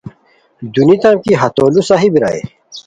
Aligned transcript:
دونیتام 0.75 1.15
کی 1.23 1.31
ہتو 1.41 1.65
لُو 1.73 1.81
صحیح 1.89 2.11
بیرائے 2.13 2.41